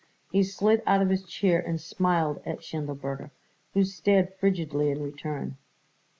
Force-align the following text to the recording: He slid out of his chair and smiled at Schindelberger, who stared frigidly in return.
He 0.31 0.41
slid 0.41 0.81
out 0.87 1.03
of 1.03 1.11
his 1.11 1.21
chair 1.23 1.59
and 1.59 1.79
smiled 1.79 2.41
at 2.43 2.61
Schindelberger, 2.63 3.29
who 3.75 3.83
stared 3.83 4.33
frigidly 4.33 4.89
in 4.89 5.03
return. 5.03 5.57